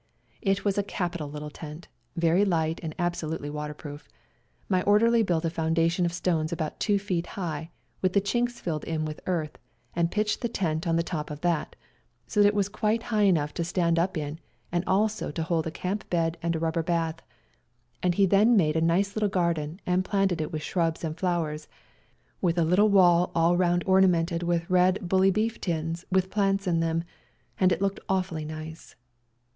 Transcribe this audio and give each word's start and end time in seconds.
It 0.41 0.65
was 0.65 0.79
a 0.79 0.83
capital 0.83 1.29
little 1.29 1.51
tent, 1.51 1.87
very 2.15 2.43
light 2.43 2.79
and 2.81 2.95
absolutely 2.97 3.51
waterproof. 3.51 4.07
My 4.67 4.81
orderly 4.81 5.21
built 5.21 5.45
a 5.45 5.51
foundation 5.51 6.07
of 6.07 6.11
stones 6.11 6.51
about 6.51 6.79
2 6.79 6.95
ft. 6.97 7.27
high, 7.27 7.69
with 8.01 8.13
the 8.13 8.19
chinks 8.19 8.53
filled 8.53 8.83
in 8.85 9.05
with 9.05 9.19
earth, 9.27 9.59
and 9.95 10.09
pitched 10.09 10.41
the 10.41 10.49
tent 10.49 10.87
on 10.87 10.95
the 10.95 11.03
top 11.03 11.29
of 11.29 11.41
that, 11.41 11.75
so 12.25 12.41
that 12.41 12.47
it 12.47 12.55
was 12.55 12.67
quite 12.67 13.03
high 13.13 13.25
enough 13.25 13.53
to 13.53 13.63
stand 13.63 13.99
up 13.99 14.17
in 14.17 14.39
and 14.71 14.83
also 14.87 15.29
to 15.29 15.43
hold 15.43 15.67
a 15.67 15.69
camp 15.69 16.09
bed 16.09 16.35
and 16.41 16.55
a 16.55 16.59
rubber 16.59 16.81
bath, 16.81 17.21
and 18.01 18.15
he 18.15 18.25
then 18.25 18.57
made 18.57 18.75
a 18.75 18.81
nice 18.81 19.15
little 19.15 19.29
garden 19.29 19.79
and 19.85 20.03
planted 20.03 20.41
it 20.41 20.51
with 20.51 20.63
shrubs 20.63 21.03
and 21.03 21.19
flowers, 21.19 21.67
with 22.41 22.57
a 22.57 22.65
little 22.65 22.89
wall 22.89 23.31
all 23.35 23.55
round 23.55 23.83
ornamented 23.85 24.41
with 24.41 24.67
red 24.67 24.97
bully 25.07 25.29
beef 25.29 25.61
tins 25.61 26.05
with 26.11 26.31
plants 26.31 26.65
in 26.65 26.79
them, 26.79 27.03
and 27.59 27.71
it 27.71 27.83
looked 27.83 27.99
awfully 28.09 28.45
nice. 28.45 28.95